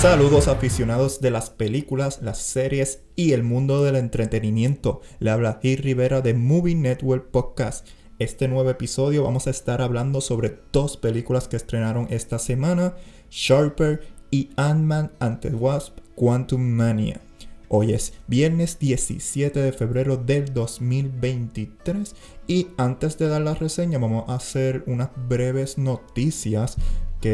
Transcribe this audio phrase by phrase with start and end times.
[0.00, 5.00] Saludos aficionados de las películas, las series y el mundo del entretenimiento.
[5.20, 7.88] Le habla Gil Rivera de Movie Network Podcast.
[8.18, 12.94] Este nuevo episodio vamos a estar hablando sobre dos películas que estrenaron esta semana,
[13.30, 17.22] Sharper y Ant-Man and the Wasp Quantum Mania.
[17.68, 22.14] Hoy es viernes 17 de febrero del 2023
[22.46, 26.76] y antes de dar la reseña vamos a hacer unas breves noticias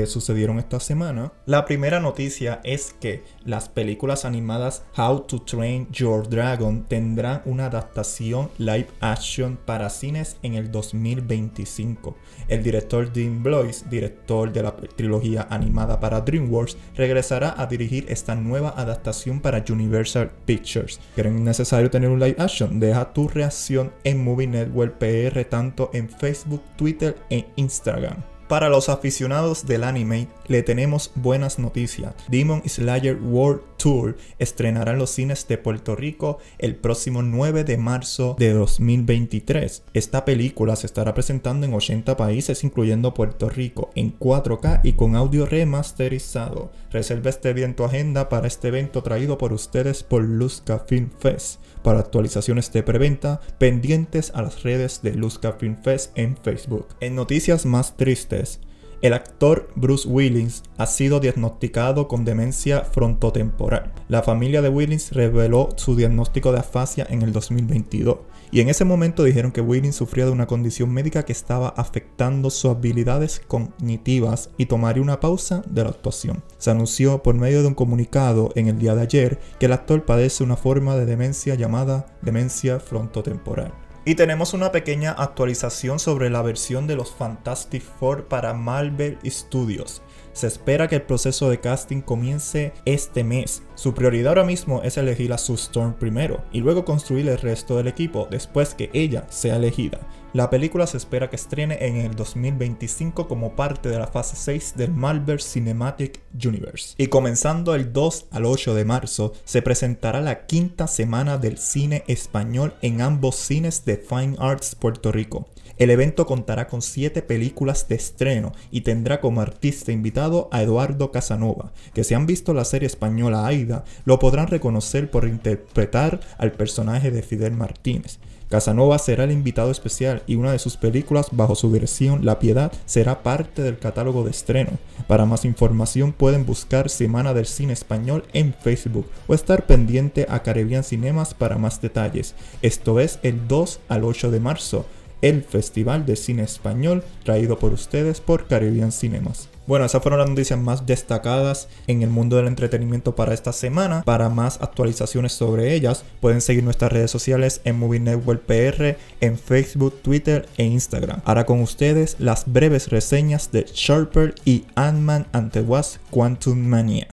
[0.07, 1.33] sucedieron esta semana.
[1.47, 7.67] La primera noticia es que las películas animadas How to Train Your Dragon tendrán una
[7.67, 12.17] adaptación live action para cines en el 2025.
[12.49, 18.35] El director Dean Blois, director de la trilogía animada para DreamWorks, regresará a dirigir esta
[18.35, 21.01] nueva adaptación para Universal Pictures.
[21.15, 22.81] ¿Creen necesario tener un live action?
[22.81, 28.32] Deja tu reacción en Movie Network PR tanto en Facebook, Twitter e Instagram.
[28.53, 32.13] Para los aficionados del anime, le tenemos buenas noticias.
[32.29, 37.79] Demon Slayer World Tour estrenará en los cines de Puerto Rico el próximo 9 de
[37.79, 39.85] marzo de 2023.
[39.95, 45.17] Esta película se estará presentando en 80 países, incluyendo Puerto Rico, en 4K y con
[45.17, 46.73] audio remasterizado.
[46.91, 51.09] Reserva este día en tu agenda para este evento traído por ustedes por Luzca Film
[51.19, 51.59] Fest.
[51.83, 56.87] Para actualizaciones de preventa, pendientes a las redes de Luzca Film Fest en Facebook.
[57.01, 58.61] En noticias más tristes,
[59.03, 63.93] el actor Bruce Willis ha sido diagnosticado con demencia frontotemporal.
[64.09, 68.19] La familia de Willis reveló su diagnóstico de afasia en el 2022
[68.53, 72.49] y en ese momento dijeron que Willis sufría de una condición médica que estaba afectando
[72.49, 76.45] sus habilidades cognitivas y tomaría una pausa de la actuación.
[76.59, 80.05] Se anunció por medio de un comunicado en el día de ayer que el actor
[80.05, 83.73] padece una forma de demencia llamada demencia frontotemporal.
[84.05, 90.03] Y tenemos una pequeña actualización sobre la versión de los Fantastic Four para Marvel Studios.
[90.33, 93.63] Se espera que el proceso de casting comience este mes.
[93.77, 97.77] Su prioridad ahora mismo es elegir a Sue Storm primero y luego construir el resto
[97.77, 100.01] del equipo después que ella sea elegida.
[100.35, 104.75] La película se espera que estrene en el 2025 como parte de la fase 6
[104.79, 106.95] del Marvel Cinematic Universe.
[106.97, 112.05] Y comenzando el 2 al 8 de marzo, se presentará la quinta semana del cine
[112.07, 115.51] español en ambos cines de Fine Arts Puerto Rico.
[115.77, 121.13] El evento contará con 7 películas de estreno y tendrá como artista invitado a Eduardo
[121.13, 126.53] Casanova, que si han visto la serie española Aida, lo podrán reconocer por interpretar al
[126.53, 128.19] personaje de Fidel Martínez.
[128.53, 132.71] Casanova será el invitado especial y una de sus películas bajo su dirección La Piedad
[132.85, 134.73] será parte del catálogo de estreno.
[135.07, 140.43] Para más información pueden buscar Semana del Cine Español en Facebook o estar pendiente a
[140.43, 142.35] Caribbean Cinemas para más detalles.
[142.61, 144.85] Esto es el 2 al 8 de marzo
[145.23, 149.49] el Festival de Cine Español traído por ustedes por Caribbean Cinemas.
[149.65, 154.03] Bueno, esas fueron las noticias más destacadas en el mundo del entretenimiento para esta semana.
[154.05, 159.39] Para más actualizaciones sobre ellas, pueden seguir nuestras redes sociales en Movie Network PR, en
[159.39, 161.21] Facebook, Twitter e Instagram.
[161.25, 167.09] Ahora con ustedes las breves reseñas de Sharper y Ant-Man and the Wasp Quantum Mania.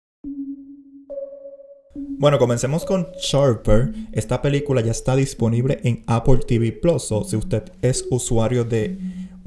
[2.21, 3.93] Bueno, comencemos con Sharper.
[4.11, 7.13] Esta película ya está disponible en Apple TV Plus.
[7.13, 8.99] O si usted es usuario de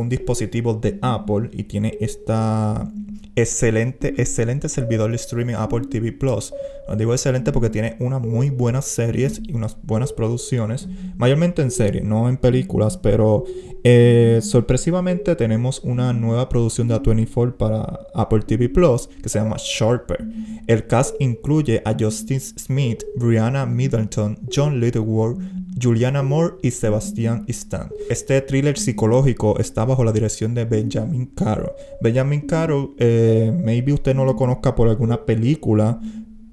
[0.01, 2.91] un dispositivo de Apple y tiene esta
[3.35, 6.53] excelente, excelente servidor de streaming Apple TV Plus.
[6.97, 12.03] digo excelente porque tiene unas muy buenas series y unas buenas producciones, mayormente en series,
[12.03, 13.45] no en películas, pero
[13.84, 19.56] eh, sorpresivamente tenemos una nueva producción de A24 para Apple TV Plus que se llama
[19.57, 20.25] Sharper.
[20.68, 25.39] El cast incluye a Justin Smith, Brianna Middleton, John Littleworth,
[25.81, 27.90] Juliana Moore y Sebastian Stan.
[28.09, 31.75] Este thriller psicológico está bajo la dirección de Benjamin Caro.
[32.02, 36.00] Benjamin Caro, eh, maybe usted no lo conozca por alguna película,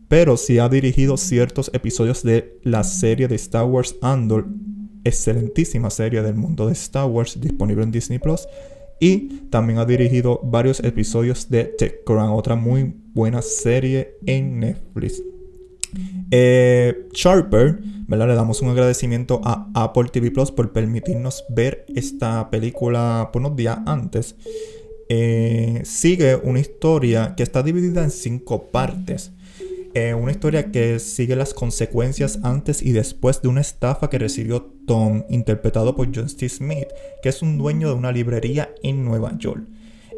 [0.09, 4.47] pero sí ha dirigido ciertos episodios de la serie de Star Wars Andor,
[5.05, 8.49] excelentísima serie del mundo de Star Wars disponible en Disney Plus.
[9.01, 15.23] Y también ha dirigido varios episodios de The Crown, otra muy buena serie en Netflix.
[16.31, 17.81] Eh, Sharper.
[18.09, 23.57] Le damos un agradecimiento a Apple TV Plus por permitirnos ver esta película por unos
[23.57, 24.35] días antes.
[25.11, 29.33] Eh, sigue una historia que está dividida en cinco partes.
[29.95, 34.63] Eh, una historia que sigue las consecuencias antes y después de una estafa que recibió
[34.87, 36.89] Tom, interpretado por John Steve Smith,
[37.23, 39.67] que es un dueño de una librería en Nueva York.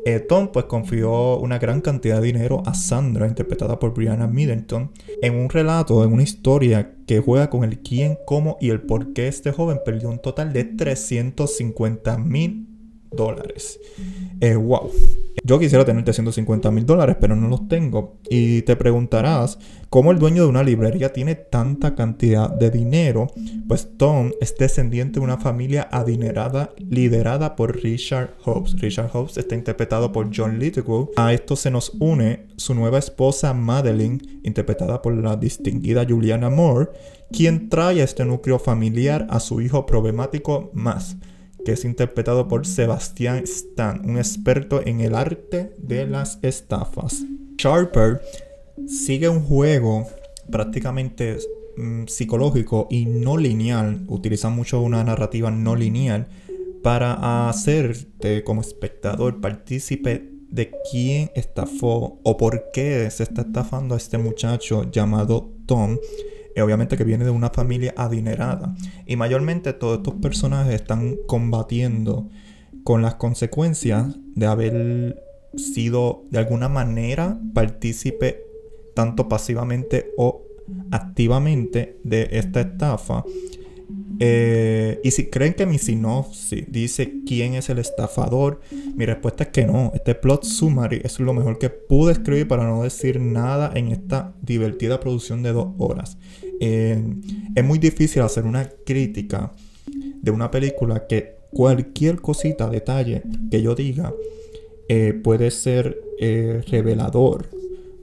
[0.07, 4.93] Eh, Tom pues confió una gran cantidad de dinero a Sandra, interpretada por Brianna Middleton,
[5.21, 9.13] en un relato, en una historia que juega con el quién, cómo y el por
[9.13, 12.70] qué este joven perdió un total de 350 mil
[13.11, 13.79] dólares.
[14.41, 14.91] Eh, wow.
[15.45, 18.19] Yo quisiera tener 350 mil dólares, pero no los tengo.
[18.29, 19.59] Y te preguntarás,
[19.89, 23.29] ¿cómo el dueño de una librería tiene tanta cantidad de dinero?
[23.67, 28.79] Pues Tom es descendiente de una familia adinerada liderada por Richard Hobbs.
[28.81, 31.11] Richard Hobbs está interpretado por John Lithgow.
[31.17, 36.91] A esto se nos une su nueva esposa Madeline, interpretada por la distinguida Juliana Moore,
[37.33, 41.17] quien trae este núcleo familiar a su hijo problemático más
[41.65, 47.25] que es interpretado por Sebastian Stan, un experto en el arte de las estafas.
[47.57, 48.21] Sharper
[48.87, 50.07] sigue un juego
[50.51, 51.39] prácticamente
[51.77, 56.29] mm, psicológico y no lineal, utiliza mucho una narrativa no lineal
[56.83, 63.99] para hacerte como espectador partícipe de quién estafó o por qué se está estafando a
[63.99, 65.99] este muchacho llamado Tom
[66.59, 68.75] obviamente que viene de una familia adinerada.
[69.07, 72.29] Y mayormente todos estos personajes están combatiendo
[72.85, 75.23] con las consecuencias de haber
[75.57, 78.45] sido de alguna manera partícipe
[78.95, 80.43] tanto pasivamente o
[80.91, 83.25] activamente de esta estafa.
[84.23, 88.61] Eh, y si creen que mi sinopsis dice quién es el estafador,
[88.95, 89.93] mi respuesta es que no.
[89.95, 94.35] Este plot summary es lo mejor que pude escribir para no decir nada en esta
[94.43, 96.19] divertida producción de dos horas.
[96.61, 97.03] Eh,
[97.55, 99.55] es muy difícil hacer una crítica
[99.87, 104.13] de una película que cualquier cosita, detalle que yo diga
[104.89, 105.99] eh, puede ser
[106.71, 107.49] revelador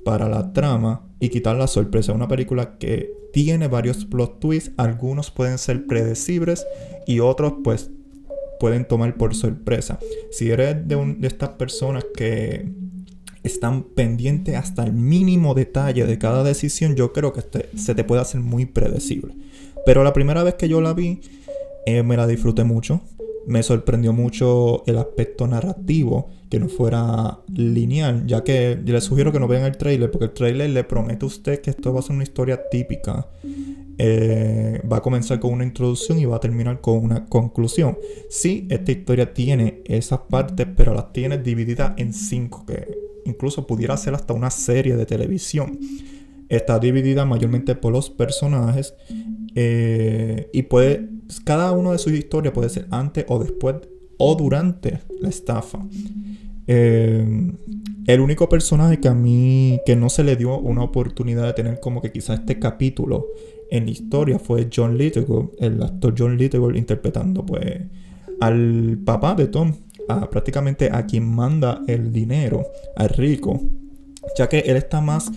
[0.03, 2.11] para la trama y quitar la sorpresa.
[2.11, 6.65] Una película que tiene varios plot twists, algunos pueden ser predecibles
[7.05, 7.91] y otros pues
[8.59, 9.99] pueden tomar por sorpresa.
[10.31, 12.69] Si eres de, de estas personas que
[13.43, 18.03] están pendientes hasta el mínimo detalle de cada decisión, yo creo que este, se te
[18.03, 19.33] puede hacer muy predecible.
[19.85, 21.21] Pero la primera vez que yo la vi,
[21.85, 23.01] eh, me la disfruté mucho.
[23.47, 29.31] Me sorprendió mucho el aspecto narrativo, que no fuera lineal, ya que yo les sugiero
[29.31, 32.01] que no vean el trailer, porque el trailer le promete a usted que esto va
[32.01, 33.29] a ser una historia típica.
[33.97, 37.97] Eh, va a comenzar con una introducción y va a terminar con una conclusión.
[38.29, 42.85] Sí, esta historia tiene esas partes, pero las tiene divididas en cinco, que
[43.25, 45.79] incluso pudiera ser hasta una serie de televisión.
[46.49, 48.95] Está dividida mayormente por los personajes
[49.55, 51.09] eh, y puede,
[51.43, 53.75] cada una de sus historias puede ser antes o después
[54.17, 55.79] o durante la estafa.
[56.67, 57.53] Eh,
[58.07, 61.79] el único personaje que a mí que no se le dio una oportunidad de tener
[61.79, 63.27] como que quizás este capítulo
[63.69, 67.81] en la historia fue John Lithgow, el actor John Lithgow interpretando pues
[68.39, 69.73] al papá de Tom,
[70.31, 72.63] prácticamente a quien manda el dinero,
[72.95, 73.59] al rico,
[74.37, 75.31] ya que él está más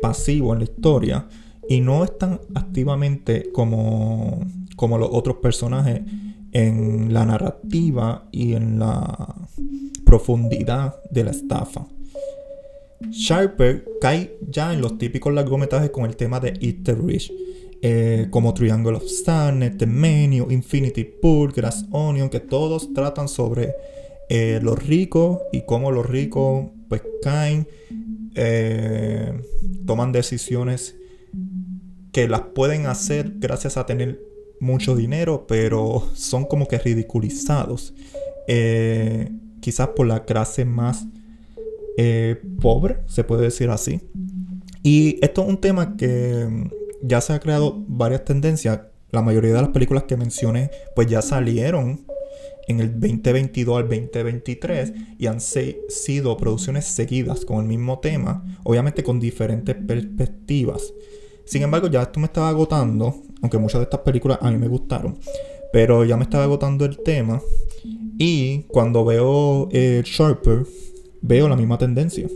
[0.00, 1.28] pasivo en la historia
[1.68, 4.40] y no es tan activamente como,
[4.76, 6.02] como los otros personajes
[6.52, 9.34] en la narrativa y en la
[10.04, 11.86] profundidad de la estafa.
[13.10, 17.32] Sharper cae ya en los típicos largometrajes con el tema de Eat the Rich,
[17.82, 23.74] eh, como Triangle of Sadness, The Menu, Infinity Pool, Grass Onion, que todos tratan sobre
[24.30, 27.66] eh, los ricos y cómo los ricos pues caen,
[28.34, 29.32] eh,
[29.86, 30.96] toman decisiones
[32.12, 34.20] que las pueden hacer gracias a tener
[34.60, 37.94] mucho dinero, pero son como que ridiculizados.
[39.60, 41.06] quizás por la clase más
[42.60, 44.00] pobre, se puede decir así.
[44.82, 46.70] Y esto es un tema que
[47.02, 48.80] ya se ha creado varias tendencias.
[49.10, 52.04] La mayoría de las películas que mencioné, pues ya salieron
[52.66, 59.02] en el 2022 al 2023 y han sido producciones seguidas con el mismo tema, obviamente
[59.02, 60.92] con diferentes perspectivas.
[61.44, 64.68] Sin embargo, ya esto me estaba agotando, aunque muchas de estas películas a mí me
[64.68, 65.18] gustaron,
[65.72, 67.40] pero ya me estaba agotando el tema.
[68.18, 70.64] Y cuando veo Sharper,
[71.20, 72.28] veo la misma tendencia.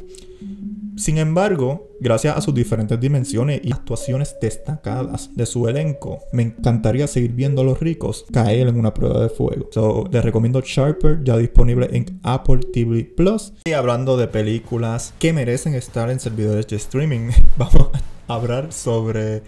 [0.98, 7.06] Sin embargo, gracias a sus diferentes dimensiones y actuaciones destacadas de su elenco, me encantaría
[7.06, 9.68] seguir viendo a los ricos caer en una prueba de fuego.
[9.70, 13.52] So, les recomiendo Sharper, ya disponible en Apple TV Plus.
[13.64, 17.90] Y hablando de películas que merecen estar en servidores de streaming, vamos
[18.26, 19.44] a hablar sobre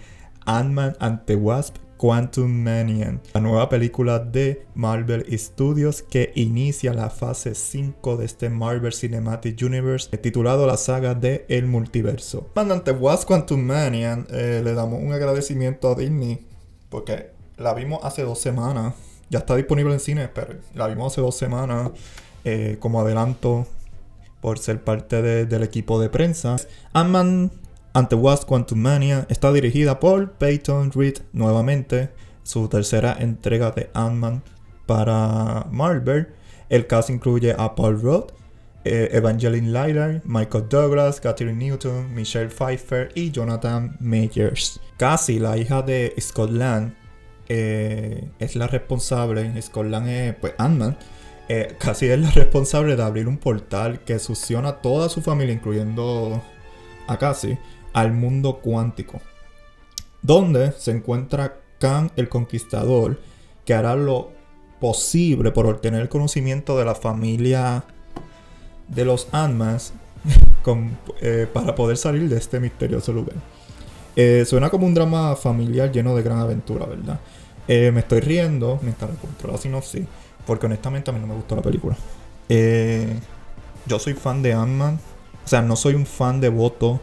[0.47, 7.11] Ant-Man and the Wasp Quantum Mania, la nueva película de Marvel Studios que inicia la
[7.11, 12.49] fase 5 de este Marvel Cinematic Universe titulado la saga de El Multiverso.
[12.55, 16.47] Mandante Was Quantum Mania, eh, le damos un agradecimiento a Disney
[16.89, 18.95] porque la vimos hace dos semanas.
[19.29, 21.91] Ya está disponible en cine, pero la vimos hace dos semanas
[22.47, 23.67] eh, como adelanto
[24.41, 26.57] por ser parte del equipo de prensa.
[26.95, 27.51] Ant-Man
[27.93, 32.11] ante Was Quantum Mania está dirigida por Peyton Reed nuevamente,
[32.43, 34.43] su tercera entrega de Ant-Man
[34.87, 36.29] para Marvel.
[36.69, 38.31] El cast incluye a Paul Rudd,
[38.85, 44.81] eh, Evangeline Lillar, Michael Douglas, Catherine Newton, Michelle Pfeiffer y Jonathan Majors.
[44.97, 46.95] Cassie, la hija de Scott Lang,
[47.49, 50.97] eh, es la responsable, Scott Lang es pues Ant-Man,
[51.49, 55.53] eh, Cassie es la responsable de abrir un portal que succiona a toda su familia,
[55.53, 56.41] incluyendo
[57.09, 57.59] a Cassie,
[57.93, 59.21] al mundo cuántico,
[60.23, 63.21] donde se encuentra Khan el Conquistador,
[63.65, 64.31] que hará lo
[64.81, 67.85] posible por obtener el conocimiento de la familia
[68.89, 69.93] de los Ant-Mans
[71.21, 73.37] eh, para poder salir de este misterioso lugar.
[74.17, 77.21] Eh, suena como un drama familiar lleno de gran aventura, ¿verdad?
[77.69, 80.05] Eh, me estoy riendo mientras encuentro la sinopsis,
[80.47, 81.97] porque honestamente a mí no me gustó la película.
[83.87, 84.99] yo soy fan de Ant-Man,
[85.45, 87.01] o sea, no soy un fan devoto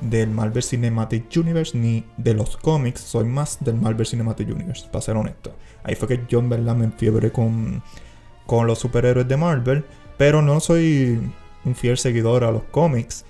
[0.00, 5.02] del Marvel Cinematic Universe ni de los cómics, soy más del Marvel Cinematic Universe, para
[5.02, 5.54] ser honesto.
[5.82, 7.82] Ahí fue que yo en verdad me enfiebré con,
[8.46, 9.84] con los superhéroes de Marvel,
[10.16, 11.20] pero no soy
[11.64, 13.24] un fiel seguidor a los cómics.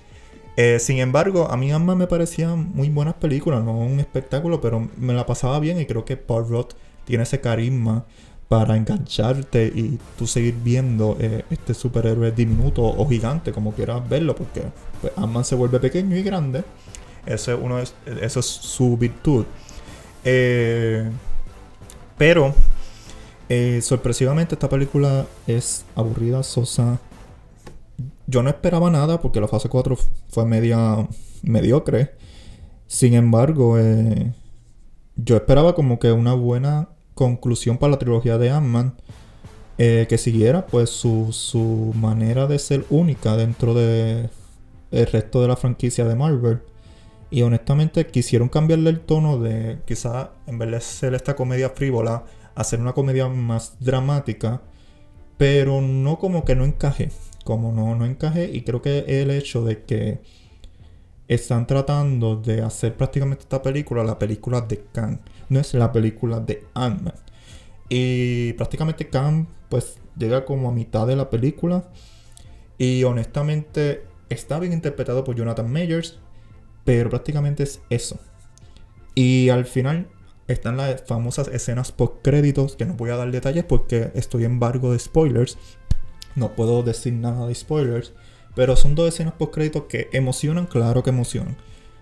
[0.55, 4.89] Eh, sin embargo, a mí ambas me parecían muy buenas películas, no un espectáculo, pero
[4.97, 6.73] me la pasaba bien y creo que Paul Roth
[7.05, 8.05] tiene ese carisma
[8.49, 14.35] para engancharte y tú seguir viendo eh, este superhéroe diminuto o gigante, como quieras verlo,
[14.35, 14.63] porque
[15.01, 15.13] pues,
[15.47, 16.63] se vuelve pequeño y grande.
[17.25, 19.45] Ese uno es, eso es su virtud.
[20.23, 21.09] Eh,
[22.17, 22.53] pero,
[23.81, 26.99] sorpresivamente, esta película es aburrida, sosa,
[28.27, 29.97] yo no esperaba nada porque la fase 4
[30.29, 31.07] fue media
[31.43, 32.15] mediocre.
[32.85, 34.33] Sin embargo, eh,
[35.15, 38.95] yo esperaba como que una buena conclusión para la trilogía de Ant-Man.
[39.79, 44.31] Eh, que siguiera pues su, su, manera de ser única dentro de
[44.89, 46.61] el resto de la franquicia de Marvel.
[47.29, 52.23] Y honestamente quisieron cambiarle el tono de quizá en vez de ser esta comedia frívola,
[52.55, 54.61] hacer una comedia más dramática.
[55.37, 57.11] Pero no como que no encaje
[57.47, 60.19] como no, no encajé y creo que el hecho de que
[61.27, 65.19] están tratando de hacer prácticamente esta película la película de Khan,
[65.49, 67.15] no es la película de Ant-Man.
[67.89, 71.89] Y prácticamente Khan pues llega como a mitad de la película
[72.77, 76.19] y honestamente está bien interpretado por Jonathan Majors,
[76.83, 78.19] pero prácticamente es eso.
[79.15, 80.07] Y al final
[80.47, 84.91] están las famosas escenas post créditos que no voy a dar detalles porque estoy embargo
[84.91, 85.57] de spoilers,
[86.35, 88.13] no puedo decir nada de spoilers.
[88.57, 91.55] Pero son dos escenas post créditos que emocionan, claro que emocionan.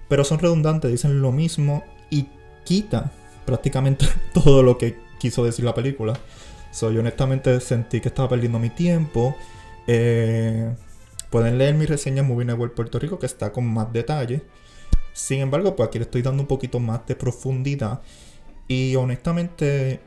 [0.08, 2.30] Pero son redundantes, dicen lo mismo y
[2.64, 3.12] quita
[3.46, 6.18] prácticamente todo lo que quiso decir la película.
[6.72, 9.36] So, yo honestamente sentí que estaba perdiendo mi tiempo.
[9.86, 10.74] Eh,
[11.30, 14.42] pueden leer mi reseña en Movie Network Puerto Rico que está con más detalle.
[15.12, 18.00] Sin embargo, pues aquí le estoy dando un poquito más de profundidad.
[18.70, 20.00] Y honestamente,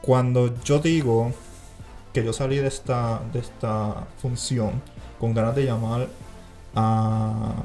[0.00, 1.32] cuando yo digo
[2.14, 4.80] que yo salí de esta, de esta función
[5.22, 6.08] con ganas de llamar
[6.74, 7.64] a,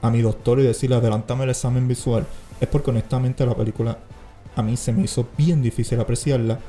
[0.00, 2.24] a mi doctor y decirle adelántame el examen visual,
[2.60, 3.98] es porque honestamente la película
[4.54, 6.60] a mí se me hizo bien difícil apreciarla.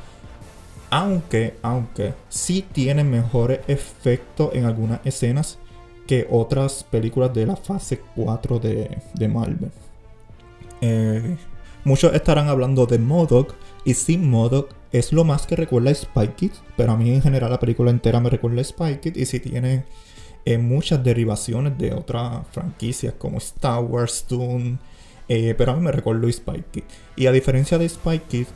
[0.89, 5.59] Aunque, aunque sí tiene mejores efectos en algunas escenas
[6.07, 9.71] que otras películas de la fase 4 de, de Marvel.
[10.81, 11.37] Eh,
[11.83, 13.53] muchos estarán hablando de Modoc
[13.83, 17.21] y sin Modoc es lo más que recuerda a Spy Kids, pero a mí en
[17.21, 19.83] general la película entera me recuerda a Spy Kids y si tiene
[20.45, 24.79] eh, muchas derivaciones de otras franquicias como Star Wars, Toon,
[25.27, 26.85] eh, pero a mí me recuerda a Spy Kids.
[27.15, 28.49] Y a diferencia de Spy Kids,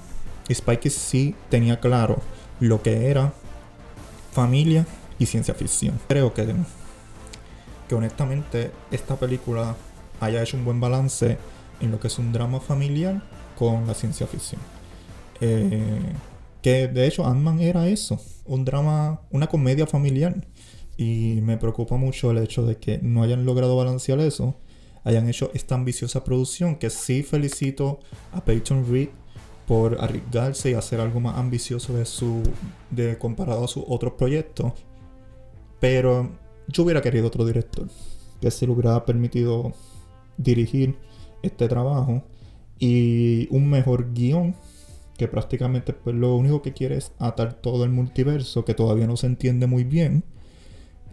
[0.51, 2.21] Spy Kids sí tenía claro
[2.59, 3.33] lo que era
[4.31, 4.85] familia
[5.17, 5.99] y ciencia ficción.
[6.07, 6.47] Creo que,
[7.87, 9.75] que honestamente esta película
[10.19, 11.37] haya hecho un buen balance
[11.79, 13.21] en lo que es un drama familiar
[13.57, 14.61] con la ciencia ficción.
[15.41, 16.01] Eh,
[16.61, 20.35] que de hecho Ant-Man era eso, un drama, una comedia familiar.
[20.99, 24.55] Y me preocupa mucho el hecho de que no hayan logrado balancear eso,
[25.05, 28.01] hayan hecho esta ambiciosa producción, que sí felicito
[28.33, 29.07] a Peyton Reed
[29.65, 32.43] por arriesgarse y hacer algo más ambicioso de su
[32.89, 34.73] de comparado a sus otros proyectos.
[35.79, 36.31] Pero
[36.67, 37.87] yo hubiera querido otro director
[38.41, 39.71] que se le hubiera permitido
[40.35, 40.97] dirigir
[41.43, 42.23] este trabajo
[42.77, 44.53] y un mejor guion
[45.17, 49.15] que prácticamente pues, lo único que quiere es atar todo el multiverso, que todavía no
[49.15, 50.25] se entiende muy bien.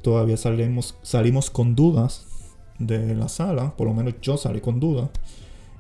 [0.02, 2.26] Todavía salimos, salimos con dudas
[2.78, 5.10] de la sala, por lo menos yo salí con dudas.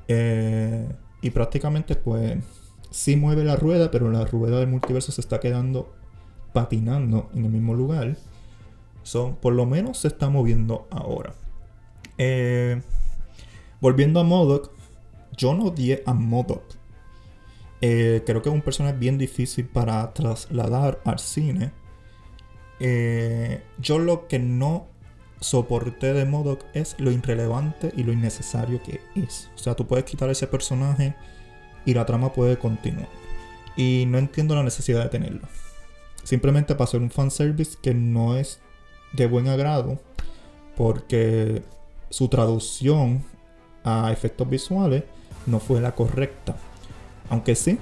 [0.08, 0.88] Eh,
[1.22, 2.36] y prácticamente pues
[2.90, 5.94] sí mueve la rueda, pero la rueda del multiverso se está quedando
[6.52, 8.16] patinando en el mismo lugar.
[9.02, 11.34] Son, por lo menos se está moviendo ahora.
[12.18, 12.80] Eh,
[13.80, 14.70] volviendo a Modoc,
[15.36, 16.76] yo no di a Modoc
[17.80, 21.72] eh, creo que es un personaje bien difícil para trasladar al cine.
[22.80, 24.86] Eh, yo lo que no
[25.40, 29.50] soporté de Modoc es lo irrelevante y lo innecesario que es.
[29.54, 31.14] O sea, tú puedes quitar ese personaje
[31.84, 33.08] y la trama puede continuar.
[33.76, 35.46] Y no entiendo la necesidad de tenerlo.
[36.22, 38.60] Simplemente para hacer un fanservice que no es
[39.12, 39.98] de buen agrado
[40.76, 41.62] porque
[42.10, 43.24] su traducción
[43.84, 45.04] a efectos visuales
[45.46, 46.56] no fue la correcta.
[47.30, 47.78] Aunque sí,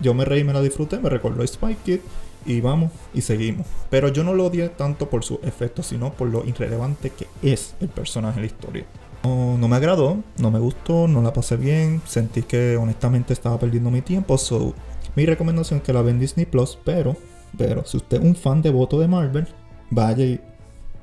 [0.00, 2.00] yo me reí, me la disfruté, me recordó Spike Kid
[2.46, 3.66] y vamos y seguimos.
[3.90, 7.74] Pero yo no lo odié tanto por su efecto, sino por lo irrelevante que es
[7.80, 8.84] el personaje en la historia.
[9.24, 13.58] No, no, me agradó, no me gustó, no la pasé bien, sentí que honestamente estaba
[13.58, 14.36] perdiendo mi tiempo.
[14.36, 14.74] So,
[15.14, 17.16] mi recomendación es que la ven Disney Plus, pero,
[17.56, 19.46] pero si usted es un fan devoto de Marvel,
[19.90, 20.40] vaya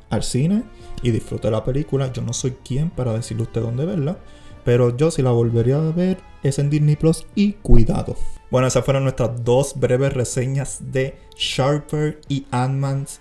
[0.10, 0.64] al cine
[1.02, 2.12] y disfrute la película.
[2.12, 4.18] Yo no soy quien para decirle a usted dónde verla,
[4.64, 8.16] pero yo si la volvería a ver es en Disney Plus y cuidado.
[8.52, 13.20] Bueno, esas fueron nuestras dos breves reseñas de Sharper y Ant-Man's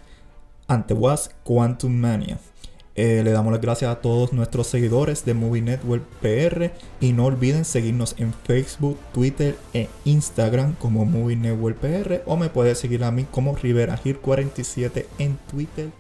[0.66, 2.38] ante Was Quantum Mania.
[3.00, 7.26] Eh, le damos las gracias a todos nuestros seguidores de Movie Network PR y no
[7.26, 13.04] olviden seguirnos en Facebook, Twitter e Instagram como Movie Network PR o me puede seguir
[13.04, 15.90] a mí como Rivera 47 en Twitter